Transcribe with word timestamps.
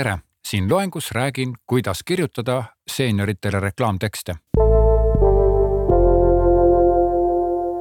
tere, 0.00 0.18
siin 0.48 0.70
loengus 0.70 1.10
räägin, 1.10 1.54
kuidas 1.66 2.02
kirjutada 2.04 2.64
seenioritele 2.90 3.60
reklaamtekste. 3.60 4.34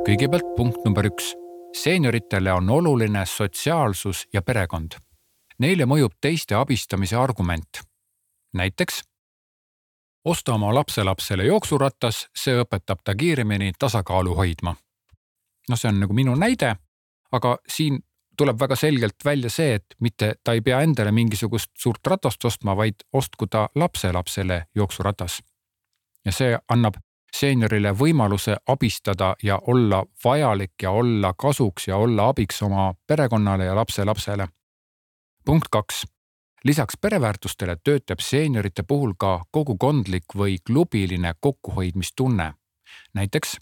kõigepealt 0.08 0.56
punkt 0.56 0.86
number 0.86 1.06
üks. 1.06 1.36
seenioritele 1.74 2.54
on 2.54 2.70
oluline 2.70 3.26
sotsiaalsus 3.26 4.28
ja 4.34 4.42
perekond. 4.42 4.92
Neile 5.60 5.86
mõjub 5.86 6.12
teiste 6.22 6.56
abistamise 6.56 7.16
argument. 7.16 7.80
näiteks 8.54 9.02
osta 10.26 10.54
oma 10.54 10.74
lapselapsele 10.74 11.44
jooksuratas, 11.44 12.28
see 12.36 12.64
õpetab 12.64 13.00
ta 13.04 13.16
kiiremini 13.16 13.72
tasakaalu 13.80 14.36
hoidma. 14.36 14.76
noh, 15.70 15.80
see 15.80 15.90
on 15.90 16.00
nagu 16.00 16.14
minu 16.14 16.36
näide, 16.36 16.76
aga 17.32 17.58
siin 17.68 18.04
tuleb 18.40 18.60
väga 18.60 18.76
selgelt 18.80 19.26
välja 19.26 19.50
see, 19.52 19.74
et 19.76 19.96
mitte 20.00 20.34
ta 20.44 20.56
ei 20.56 20.62
pea 20.64 20.80
endale 20.86 21.12
mingisugust 21.12 21.72
suurt 21.78 22.08
ratast 22.08 22.46
ostma, 22.46 22.76
vaid 22.78 23.04
ostku 23.14 23.48
ta 23.48 23.68
lapselapsele 23.76 24.64
jooksuratas. 24.76 25.42
ja 26.26 26.32
see 26.32 26.58
annab 26.70 27.00
seeniorile 27.36 27.92
võimaluse 27.94 28.56
abistada 28.68 29.36
ja 29.44 29.60
olla 29.74 30.04
vajalik 30.24 30.74
ja 30.84 30.92
olla 30.92 31.34
kasuks 31.34 31.88
ja 31.88 31.98
olla 31.98 32.30
abiks 32.30 32.62
oma 32.62 32.94
perekonnale 33.08 33.66
ja 33.66 33.76
lapselapsele. 33.76 34.48
punkt 35.46 35.68
kaks 35.72 36.06
lisaks 36.64 36.98
pereväärtustele 37.02 37.78
töötab 37.84 38.20
seeniorite 38.20 38.84
puhul 38.84 39.14
ka 39.18 39.44
kogukondlik 39.52 40.36
või 40.38 40.58
klubiline 40.68 41.34
kokkuhoidmistunne. 41.40 42.54
näiteks 43.14 43.58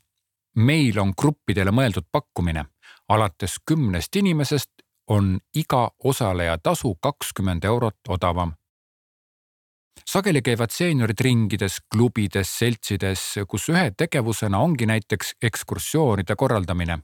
meil 0.55 0.99
on 0.99 1.13
gruppidele 1.21 1.71
mõeldud 1.71 2.05
pakkumine. 2.11 2.65
Alates 3.09 3.55
kümnest 3.65 4.15
inimesest 4.15 4.71
on 5.07 5.39
iga 5.55 5.91
osaleja 6.03 6.57
tasu 6.57 6.95
kakskümmend 7.01 7.63
eurot 7.63 7.99
odavam. 8.09 8.53
sageli 10.05 10.41
käivad 10.41 10.69
seeniorid 10.71 11.19
ringides, 11.19 11.77
klubides, 11.91 12.59
seltsides, 12.59 13.21
kus 13.47 13.69
ühe 13.69 13.91
tegevusena 13.97 14.59
ongi 14.59 14.85
näiteks 14.85 15.33
ekskursioonide 15.41 16.35
korraldamine 16.35 16.99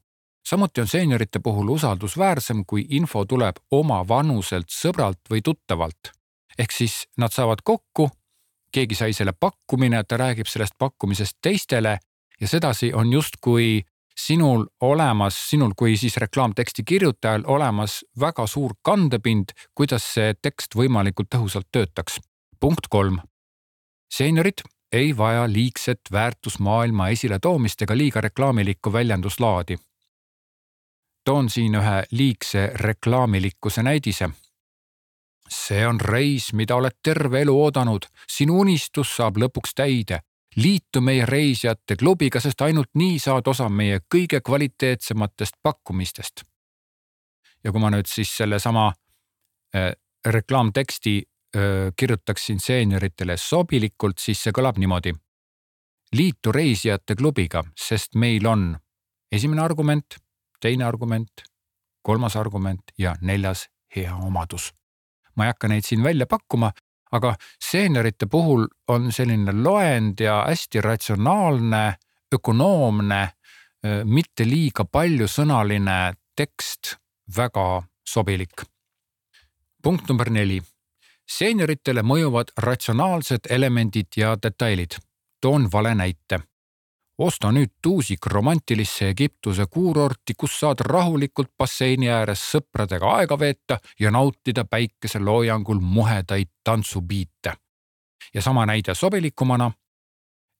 samuti 0.45 0.81
on 0.81 0.87
seeniorite 0.87 1.39
puhul 1.39 1.67
usaldusväärsem, 1.67 2.63
kui 2.67 2.85
info 2.89 3.25
tuleb 3.25 3.55
oma 3.71 4.07
vanuselt 4.07 4.69
sõbralt 4.69 5.31
või 5.31 5.41
tuttavalt. 5.41 6.11
ehk 6.57 6.71
siis 6.71 7.07
nad 7.17 7.31
saavad 7.33 7.63
kokku, 7.63 8.09
keegi 8.71 8.95
sai 8.95 9.13
selle 9.13 9.33
pakkumine, 9.33 10.03
ta 10.03 10.17
räägib 10.17 10.47
sellest 10.47 10.73
pakkumisest 10.77 11.37
teistele 11.41 11.97
ja 12.41 12.47
sedasi 12.47 12.93
on 12.93 13.13
justkui 13.13 13.81
sinul 14.17 14.65
olemas, 14.81 15.49
sinul 15.49 15.71
kui 15.77 15.97
siis 15.97 16.17
reklaamteksti 16.17 16.83
kirjutajal 16.83 17.43
olemas 17.47 18.03
väga 18.19 18.47
suur 18.47 18.75
kandepind, 18.81 19.55
kuidas 19.75 20.13
see 20.13 20.33
tekst 20.41 20.75
võimalikult 20.75 21.29
tõhusalt 21.35 21.67
töötaks. 21.71 22.19
punkt 22.59 22.87
kolm. 22.89 23.19
seeniorid 24.13 24.61
ei 24.91 25.17
vaja 25.17 25.47
liigset 25.47 26.01
väärtusmaailma 26.11 27.09
esiletoomist 27.09 27.81
ega 27.81 27.97
liiga 27.97 28.21
reklaamilikku 28.21 28.93
väljenduslaadi 28.93 29.77
toon 31.25 31.49
siin 31.49 31.75
ühe 31.75 32.03
liigse 32.11 32.71
reklaamilikkuse 32.75 33.83
näidise. 33.83 34.29
see 35.49 35.87
on 35.87 35.99
reis, 36.01 36.53
mida 36.53 36.75
oled 36.75 36.95
terve 37.03 37.41
elu 37.41 37.53
oodanud, 37.63 38.05
sinu 38.27 38.59
unistus 38.59 39.15
saab 39.15 39.37
lõpuks 39.37 39.75
täide. 39.75 40.19
Liitu 40.55 41.01
meie 41.01 41.25
reisijate 41.25 41.95
klubiga, 41.95 42.39
sest 42.39 42.61
ainult 42.61 42.91
nii 42.99 43.19
saad 43.19 43.47
osa 43.47 43.69
meie 43.69 43.99
kõige 44.15 44.41
kvaliteetsematest 44.41 45.59
pakkumistest. 45.63 46.43
ja 47.63 47.71
kui 47.71 47.79
ma 47.79 47.89
nüüd 47.89 48.09
siis 48.09 48.37
sellesama 48.37 48.87
äh, 49.75 49.93
reklaamteksti 50.25 51.21
äh, 51.21 51.93
kirjutaksin 51.95 52.59
seenioritele 52.59 53.37
sobilikult, 53.37 54.19
siis 54.19 54.43
see 54.43 54.51
kõlab 54.51 54.77
niimoodi. 54.77 55.13
liitu 56.13 56.51
reisijate 56.51 57.15
klubiga, 57.15 57.63
sest 57.75 58.15
meil 58.15 58.45
on 58.47 58.77
esimene 59.31 59.61
argument 59.61 60.23
teine 60.63 60.87
argument, 60.87 61.43
kolmas 62.01 62.37
argument 62.39 62.93
ja 62.97 63.15
neljas 63.21 63.67
hea 63.95 64.15
omadus. 64.15 64.71
ma 65.35 65.47
ei 65.47 65.49
hakka 65.49 65.67
neid 65.67 65.85
siin 65.85 66.03
välja 66.03 66.27
pakkuma, 66.29 66.69
aga 67.13 67.35
seeniorite 67.61 68.25
puhul 68.25 68.65
on 68.87 69.11
selline 69.11 69.53
loend 69.63 70.19
ja 70.19 70.43
hästi 70.47 70.81
ratsionaalne, 70.81 71.95
ökonoomne, 72.33 73.21
mitte 74.03 74.45
liiga 74.49 74.85
paljusõnaline 74.85 76.13
tekst 76.35 76.95
väga 77.37 77.83
sobilik. 78.05 78.65
punkt 79.83 80.09
number 80.09 80.29
neli. 80.29 80.61
seenioritele 81.29 82.01
mõjuvad 82.01 82.51
ratsionaalsed 82.57 83.49
elemendid 83.49 84.07
ja 84.17 84.35
detailid. 84.43 84.97
toon 85.41 85.71
vale 85.71 85.95
näite 85.95 86.39
osta 87.17 87.51
nüüd 87.51 87.71
tuusik 87.81 88.25
romantilisse 88.25 89.09
Egiptuse 89.09 89.65
kuurorti, 89.69 90.33
kus 90.37 90.59
saad 90.59 90.81
rahulikult 90.85 91.51
basseini 91.57 92.09
ääres 92.09 92.41
sõpradega 92.51 93.11
aega 93.19 93.39
veeta 93.39 93.79
ja 93.99 94.11
nautida 94.11 94.65
päikeseloojangul 94.65 95.79
muhedaid 95.79 96.49
tantsubiite. 96.63 97.53
ja 98.33 98.41
sama 98.41 98.65
näide 98.65 98.95
sobilikumana. 98.95 99.71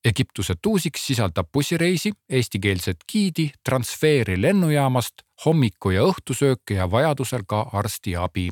Egiptuse 0.04 0.54
tuusik 0.62 0.96
sisaldab 0.96 1.46
bussireisi, 1.52 2.12
eestikeelset 2.28 2.96
giidi, 3.12 3.50
transfeeri 3.64 4.42
lennujaamast, 4.42 5.14
hommiku 5.44 5.90
ja 5.90 6.02
õhtusööke 6.02 6.74
ja 6.74 6.90
vajadusel 6.90 7.42
ka 7.46 7.60
arstiabi. 7.72 8.50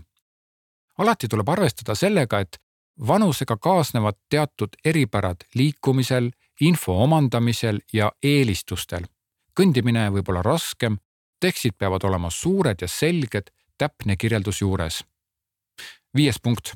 alati 0.99 1.29
tuleb 1.29 1.49
arvestada 1.49 1.95
sellega, 1.95 2.41
et 2.41 2.59
vanusega 3.07 3.57
kaasnevad 3.57 4.15
teatud 4.31 4.69
eripärad 4.85 5.37
liikumisel 5.55 6.31
info 6.61 7.03
omandamisel 7.03 7.81
ja 7.93 8.13
eelistustel. 8.23 9.05
kõndimine 9.61 10.11
võib 10.13 10.29
olla 10.29 10.43
raskem, 10.43 10.97
tekstid 11.41 11.75
peavad 11.79 12.05
olema 12.05 12.31
suured 12.31 12.81
ja 12.81 12.89
selged, 12.89 13.51
täpne 13.79 14.17
kirjeldus 14.17 14.61
juures. 14.61 15.05
viies 16.17 16.41
punkt. 16.43 16.75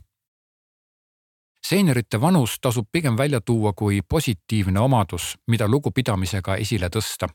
seeniorite 1.67 2.21
vanus 2.21 2.59
tasub 2.61 2.89
pigem 2.93 3.17
välja 3.17 3.41
tuua 3.41 3.73
kui 3.73 4.03
positiivne 4.09 4.81
omadus, 4.81 5.39
mida 5.47 5.69
lugupidamisega 5.69 6.57
esile 6.57 6.89
tõsta. 6.89 7.29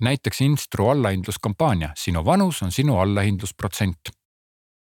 näiteks 0.00 0.40
Instru 0.40 0.88
allahindluskampaania 0.88 1.92
Sinu 1.96 2.24
vanus 2.24 2.62
on 2.62 2.72
sinu 2.72 2.98
allahindlusprotsent 2.98 4.10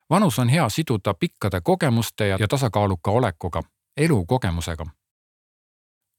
vanus 0.10 0.40
on 0.40 0.50
hea 0.50 0.70
siduda 0.70 1.14
pikkade 1.14 1.62
kogemuste 1.62 2.28
ja 2.28 2.48
tasakaaluka 2.48 3.12
olekuga, 3.12 3.64
elukogemusega 3.98 4.86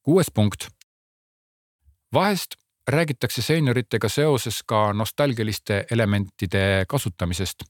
kuues 0.04 0.26
punkt. 0.34 0.68
vahest 2.12 2.54
räägitakse 2.88 3.42
seenioritega 3.42 4.08
seoses 4.08 4.62
ka 4.66 4.92
nostalgiliste 4.92 5.84
elementide 5.90 6.84
kasutamisest. 6.88 7.62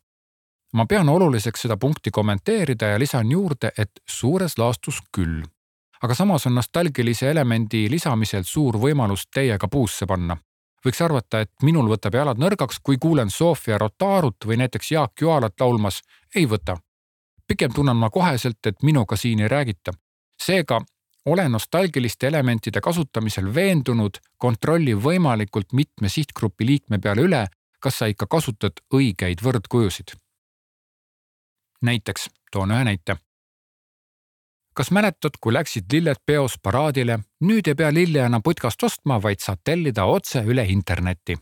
ma 0.73 0.87
pean 0.87 1.09
oluliseks 1.09 1.63
seda 1.63 1.77
punkti 1.77 2.11
kommenteerida 2.11 2.87
ja 2.87 2.99
lisan 2.99 3.31
juurde, 3.31 3.71
et 3.79 3.91
suures 4.09 4.59
laastus 4.59 4.99
küll. 5.17 5.43
aga 6.03 6.15
samas 6.15 6.47
on 6.47 6.55
nostalgilise 6.55 7.31
elemendi 7.31 7.91
lisamisel 7.91 8.43
suur 8.43 8.77
võimalus 8.77 9.29
teiega 9.35 9.69
puusse 9.69 10.07
panna. 10.07 10.37
võiks 10.87 11.05
arvata, 11.05 11.41
et 11.41 11.53
minul 11.63 11.89
võtab 11.89 12.15
jalad 12.15 12.39
nõrgaks, 12.39 12.81
kui 12.83 12.97
kuulen 12.99 13.31
Sofia 13.31 13.79
Rotarut 13.79 14.47
või 14.47 14.57
näiteks 14.57 14.91
Jaak 14.91 15.21
Joalat 15.21 15.61
laulmas. 15.61 16.03
ei 16.35 16.47
võta. 16.47 16.77
pigem 17.47 17.73
tunnen 17.73 17.97
ma 17.97 18.11
koheselt, 18.11 18.67
et 18.67 18.83
minuga 18.83 19.17
siin 19.17 19.41
ei 19.41 19.49
räägita. 19.49 19.93
seega 20.43 20.81
ole 21.27 21.49
nostalgiliste 21.49 22.27
elementide 22.27 22.81
kasutamisel 22.81 23.55
veendunud, 23.55 24.19
kontrolli 24.39 24.95
võimalikult 24.95 25.73
mitme 25.73 26.09
sihtgrupi 26.09 26.67
liikme 26.67 26.99
peale 26.99 27.25
üle, 27.25 27.47
kas 27.81 27.99
sa 27.99 28.09
ikka 28.09 28.27
kasutad 28.27 28.81
õigeid 28.95 29.45
võrdkujusid. 29.45 30.17
näiteks 31.83 32.29
toon 32.53 32.71
ühe 32.71 32.85
näite. 32.85 33.17
kas 34.75 34.91
mäletad, 34.91 35.37
kui 35.41 35.53
läksid 35.53 35.85
lilled 35.93 36.21
peos 36.27 36.59
paraadile, 36.59 37.19
nüüd 37.41 37.69
ei 37.69 37.75
pea 37.75 37.93
lille 37.95 38.25
enam 38.27 38.43
putkast 38.43 38.83
ostma, 38.83 39.23
vaid 39.23 39.41
saad 39.41 39.61
tellida 39.65 40.05
otse 40.05 40.41
üle 40.41 40.65
interneti. 40.69 41.37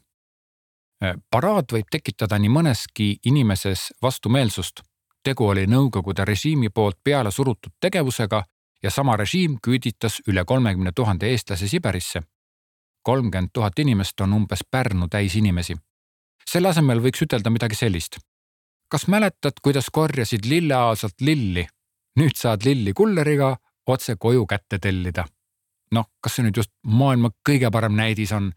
paraad 1.31 1.73
võib 1.73 1.91
tekitada 1.91 2.39
nii 2.39 2.49
mõneski 2.49 3.17
inimeses 3.25 3.93
vastumeelsust. 4.03 4.81
tegu 5.23 5.47
oli 5.47 5.67
Nõukogude 5.67 6.25
režiimi 6.25 6.69
poolt 6.69 6.99
peale 7.05 7.31
surutud 7.31 7.73
tegevusega 7.81 8.45
ja 8.83 8.91
sama 8.91 9.17
režiim 9.17 9.59
küüditas 9.67 10.21
üle 10.29 10.45
kolmekümne 10.45 10.93
tuhande 10.93 11.31
eestlase 11.31 11.69
Siberisse. 11.69 12.23
kolmkümmend 13.03 13.51
tuhat 13.53 13.79
inimest 13.79 14.21
on 14.21 14.33
umbes 14.33 14.61
Pärnu 14.71 15.09
täis 15.09 15.35
inimesi. 15.37 15.77
selle 16.51 16.69
asemel 16.69 16.99
võiks 16.99 17.23
ütelda 17.23 17.51
midagi 17.51 17.75
sellist. 17.75 18.19
kas 18.89 19.07
mäletad, 19.09 19.53
kuidas 19.63 19.91
korjasid 19.91 20.45
lilleaasalt 20.45 21.21
lilli? 21.21 21.67
nüüd 22.19 22.37
saad 22.37 22.65
lilli 22.65 22.93
kulleriga 22.93 23.57
otse 23.87 24.17
koju 24.17 24.47
kätte 24.47 24.79
tellida. 24.79 25.25
noh, 25.91 26.07
kas 26.21 26.37
see 26.37 26.45
nüüd 26.45 26.57
just 26.57 26.71
maailma 26.83 27.31
kõige 27.49 27.71
parem 27.71 27.97
näidis 27.97 28.33
on? 28.33 28.53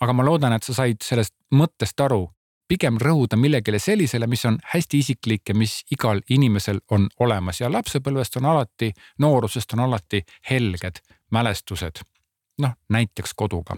aga 0.00 0.12
ma 0.12 0.24
loodan, 0.24 0.52
et 0.52 0.64
sa 0.64 0.74
said 0.74 1.02
sellest 1.02 1.34
mõttest 1.54 2.00
aru. 2.04 2.28
Pigem 2.68 2.98
rõhuda 3.00 3.36
millegile 3.36 3.78
sellisele, 3.78 4.26
mis 4.26 4.44
on 4.44 4.58
hästi 4.72 4.98
isiklik 4.98 5.48
ja 5.48 5.54
mis 5.54 5.80
igal 5.90 6.20
inimesel 6.30 6.80
on 6.90 7.08
olemas 7.20 7.60
ja 7.60 7.72
lapsepõlvest 7.72 8.36
on 8.36 8.44
alati, 8.44 8.92
noorusest 9.18 9.72
on 9.72 9.80
alati 9.80 10.22
helged 10.50 11.02
mälestused. 11.30 12.00
noh, 12.58 12.72
näiteks 12.88 13.34
koduga. 13.34 13.76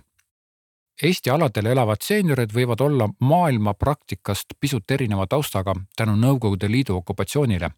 Eesti 1.02 1.31
aladel 1.31 1.67
elavad 1.67 2.02
seeniorid 2.02 2.52
võivad 2.55 2.81
olla 2.81 3.08
maailma 3.20 3.75
praktikast 3.75 4.55
pisut 4.61 4.90
erineva 4.90 5.26
taustaga 5.26 5.75
tänu 5.96 6.17
Nõukogude 6.17 6.70
Liidu 6.70 6.96
okupatsioonile 6.96 7.70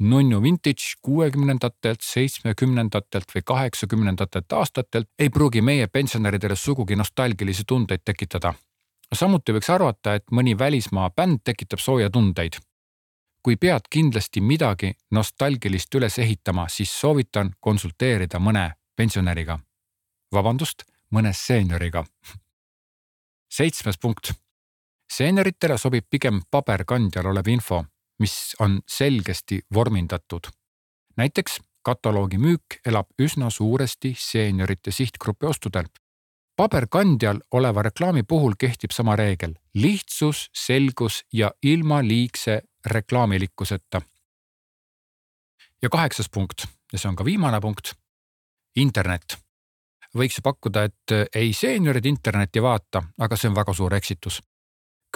nunnu 0.00 0.42
vintage 0.42 0.96
kuuekümnendatelt, 1.02 2.00
seitsmekümnendatelt 2.02 3.34
või 3.34 3.42
kaheksakümnendatelt 3.44 4.52
aastatelt 4.52 5.08
ei 5.18 5.30
pruugi 5.30 5.62
meie 5.62 5.86
pensionäridele 5.86 6.56
sugugi 6.56 6.96
nostalgilisi 6.96 7.64
tundeid 7.66 8.02
tekitada. 8.04 8.54
Samuti 9.12 9.52
võiks 9.52 9.70
arvata, 9.70 10.14
et 10.14 10.30
mõni 10.30 10.58
välismaa 10.58 11.10
bänd 11.10 11.42
tekitab 11.44 11.78
sooja 11.78 12.10
tundeid. 12.10 12.58
kui 13.42 13.56
pead 13.56 13.88
kindlasti 13.90 14.40
midagi 14.40 14.92
nostalgilist 15.10 15.94
üles 15.94 16.18
ehitama, 16.18 16.68
siis 16.68 17.00
soovitan 17.00 17.54
konsulteerida 17.60 18.38
mõne 18.38 18.72
pensionäriga. 18.96 19.58
vabandust, 20.32 20.84
mõne 21.10 21.32
seenioriga. 21.32 22.04
seitsmes 23.50 23.98
punkt. 23.98 24.32
seenioritele 25.12 25.78
sobib 25.78 26.04
pigem 26.10 26.40
paberkandjal 26.50 27.26
olev 27.26 27.48
info 27.48 27.84
mis 28.22 28.56
on 28.60 28.80
selgesti 28.88 29.60
vormindatud. 29.74 30.40
näiteks 31.16 31.60
kataloogi 31.82 32.38
müük 32.38 32.78
elab 32.86 33.08
üsna 33.22 33.50
suuresti 33.50 34.14
seeniorite 34.18 34.90
sihtgrupi 34.90 35.46
ostudel. 35.46 35.84
Paberkandjal 36.56 37.40
oleva 37.50 37.82
reklaami 37.82 38.22
puhul 38.22 38.54
kehtib 38.58 38.90
sama 38.90 39.16
reegel, 39.16 39.54
lihtsus, 39.74 40.50
selgus 40.54 41.24
ja 41.32 41.50
ilma 41.62 42.02
liigse 42.02 42.62
reklaamilikkuseta. 42.86 44.02
ja 45.82 45.88
kaheksas 45.88 46.28
punkt 46.28 46.66
ja 46.92 46.98
see 46.98 47.08
on 47.08 47.16
ka 47.16 47.24
viimane 47.24 47.60
punkt. 47.60 47.94
internet. 48.76 49.38
võiks 50.16 50.38
ju 50.38 50.42
pakkuda, 50.42 50.84
et 50.84 51.30
ei 51.34 51.52
seeniorid 51.52 52.06
internetti 52.06 52.62
vaata, 52.62 53.02
aga 53.18 53.36
see 53.36 53.48
on 53.48 53.54
väga 53.54 53.72
suur 53.72 53.94
eksitus 53.94 54.42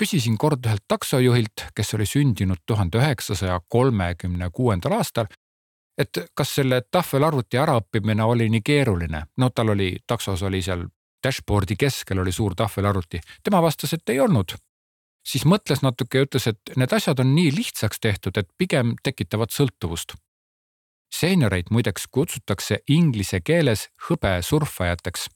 küsisin 0.00 0.36
kord 0.38 0.66
ühelt 0.66 0.84
taksojuhilt, 0.88 1.70
kes 1.74 1.94
oli 1.94 2.06
sündinud 2.06 2.60
tuhande 2.66 2.98
üheksasaja 2.98 3.60
kolmekümne 3.68 4.50
kuuendal 4.52 4.92
aastal, 4.98 5.26
et 5.98 6.18
kas 6.34 6.54
selle 6.58 6.82
tahvelarvuti 6.90 7.58
äraõppimine 7.58 8.24
oli 8.24 8.50
nii 8.52 8.60
keeruline. 8.64 9.22
no 9.36 9.50
tal 9.50 9.68
oli, 9.68 9.96
taksos 10.06 10.42
oli 10.42 10.62
seal 10.62 10.84
dashboard'i 11.26 11.76
keskel 11.76 12.22
oli 12.22 12.32
suur 12.32 12.54
tahvelarvuti, 12.54 13.20
tema 13.42 13.62
vastas, 13.62 13.92
et 13.92 14.14
ei 14.14 14.20
olnud. 14.20 14.56
siis 15.26 15.44
mõtles 15.44 15.82
natuke 15.82 16.18
ja 16.18 16.24
ütles, 16.24 16.46
et 16.46 16.76
need 16.76 16.92
asjad 16.92 17.18
on 17.18 17.34
nii 17.34 17.50
lihtsaks 17.56 18.00
tehtud, 18.00 18.36
et 18.38 18.48
pigem 18.58 18.94
tekitavad 19.02 19.50
sõltuvust. 19.50 20.14
seenioreid 21.12 21.70
muideks 21.70 22.06
kutsutakse 22.10 22.78
inglise 22.88 23.40
keeles 23.40 23.88
hõbesurfajateks. 24.08 25.28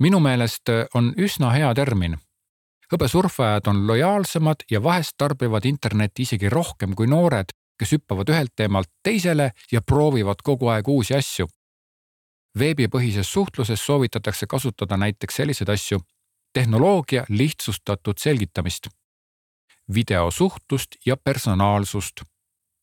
minu 0.00 0.20
meelest 0.20 0.68
on 0.94 1.14
üsna 1.18 1.50
hea 1.50 1.74
termin 1.74 2.16
hõbesurfajad 2.92 3.68
on 3.72 3.86
lojaalsemad 3.86 4.66
ja 4.70 4.82
vahest 4.82 5.16
tarbivad 5.18 5.64
internetti 5.64 6.26
isegi 6.26 6.50
rohkem 6.52 6.94
kui 6.94 7.08
noored, 7.08 7.54
kes 7.78 7.96
hüppavad 7.96 8.30
ühelt 8.32 8.52
teemalt 8.56 8.90
teisele 9.02 9.52
ja 9.72 9.82
proovivad 9.82 10.44
kogu 10.44 10.68
aeg 10.68 10.88
uusi 10.88 11.16
asju. 11.16 11.48
Veebipõhises 12.58 13.32
suhtluses 13.32 13.86
soovitatakse 13.86 14.46
kasutada 14.46 14.96
näiteks 14.96 15.36
selliseid 15.36 15.68
asju. 15.68 16.00
tehnoloogia 16.52 17.24
lihtsustatud 17.28 18.18
selgitamist, 18.18 18.88
videosuhtlust 19.94 20.90
ja 21.06 21.16
personaalsust 21.16 22.20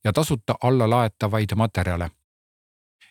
ja 0.04 0.14
tasuta 0.14 0.56
allalaetavaid 0.64 1.50
materjale 1.56 2.12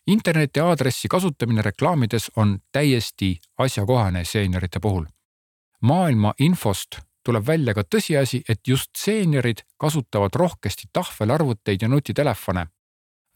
interneti 0.07 0.61
aadressi 0.61 1.09
kasutamine 1.09 1.63
reklaamides 1.63 2.31
on 2.37 2.59
täiesti 2.73 3.39
asjakohane 3.59 4.25
seeniorite 4.25 4.81
puhul 4.81 5.05
maailma 5.81 6.35
infost 6.41 6.99
tuleb 7.25 7.47
välja 7.47 7.75
ka 7.75 7.85
tõsiasi, 7.85 8.43
et 8.49 8.61
just 8.69 8.91
seeniorid 8.97 9.63
kasutavad 9.77 10.35
rohkesti 10.35 10.89
tahvelarvuteid 10.93 11.83
ja 11.83 11.89
nutitelefone, 11.89 12.67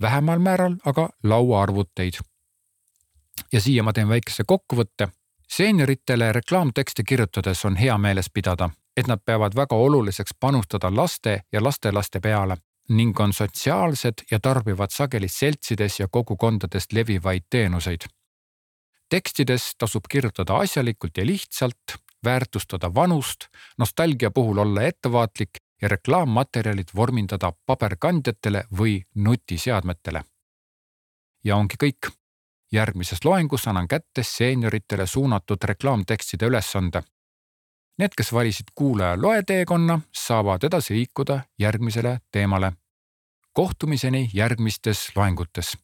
vähemal 0.01 0.39
määral 0.39 0.77
aga 0.85 1.09
lauaarvuteid. 1.23 2.21
Ja 3.53 3.61
siia 3.61 3.83
ma 3.83 3.93
teen 3.93 4.09
väikese 4.09 4.45
kokkuvõtte. 4.47 5.09
seenioritele 5.49 6.33
reklaamtekste 6.33 7.03
kirjutades 7.03 7.65
on 7.65 7.77
hea 7.77 7.99
meeles 7.99 8.31
pidada, 8.31 8.71
et 8.97 9.07
nad 9.07 9.21
peavad 9.25 9.57
väga 9.57 9.77
oluliseks 9.77 10.35
panustada 10.41 10.97
laste 10.97 11.43
ja 11.53 11.65
lastelaste 11.65 12.21
peale 12.21 12.57
ning 12.89 13.21
on 13.21 13.33
sotsiaalsed 13.33 14.25
ja 14.31 14.41
tarbivad 14.41 14.91
sageli 14.91 15.29
seltsides 15.29 16.01
ja 16.01 16.09
kogukondadest 16.09 16.93
levivaid 16.93 17.43
teenuseid 17.51 18.09
tekstides 19.13 19.75
tasub 19.79 20.09
kirjutada 20.09 20.57
asjalikult 20.65 21.19
ja 21.21 21.27
lihtsalt, 21.27 21.97
väärtustada 22.25 22.89
vanust, 22.95 23.51
nostalgia 23.79 24.31
puhul 24.31 24.63
olla 24.65 24.87
ettevaatlik 24.89 25.61
ja 25.83 25.89
reklaammaterjalid 25.93 26.95
vormindada 26.97 27.53
paberkandjatele 27.67 28.65
või 28.79 29.03
nutiseadmetele. 29.15 30.25
ja 31.45 31.57
ongi 31.57 31.77
kõik. 31.85 32.13
Järgmises 32.73 33.25
loengus 33.25 33.69
annan 33.69 33.89
kätte 33.89 34.23
seenioritele 34.23 35.07
suunatud 35.07 35.65
reklaamtekstide 35.65 36.47
ülesande. 36.47 37.03
Need, 37.99 38.17
kes 38.17 38.33
valisid 38.33 38.73
kuulaja 38.75 39.23
loeteekonna, 39.23 40.01
saavad 40.13 40.65
edasi 40.65 40.95
liikuda 40.95 41.41
järgmisele 41.59 42.19
teemale. 42.33 42.73
kohtumiseni 43.53 44.31
järgmistes 44.35 45.17
loengutes. 45.17 45.79